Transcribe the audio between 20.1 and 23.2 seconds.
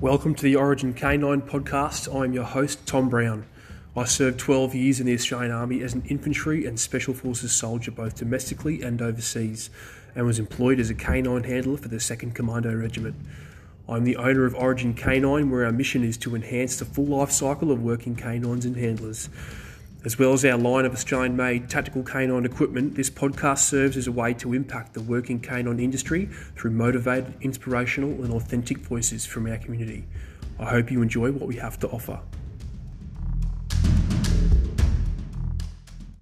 well as our line of Australian made tactical canine equipment, this